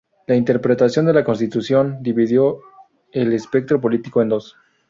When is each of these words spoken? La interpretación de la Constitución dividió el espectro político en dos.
La 0.25 0.33
interpretación 0.35 1.05
de 1.05 1.13
la 1.13 1.23
Constitución 1.23 1.99
dividió 2.01 2.57
el 3.11 3.33
espectro 3.33 3.79
político 3.79 4.23
en 4.23 4.29
dos. 4.29 4.55